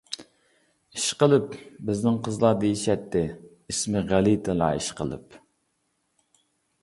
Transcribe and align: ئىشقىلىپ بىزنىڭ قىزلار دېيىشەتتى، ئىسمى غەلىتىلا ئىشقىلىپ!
ئىشقىلىپ 0.99 1.51
بىزنىڭ 1.89 2.15
قىزلار 2.27 2.55
دېيىشەتتى، 2.63 3.21
ئىسمى 3.73 4.03
غەلىتىلا 4.13 4.71
ئىشقىلىپ! 4.79 5.37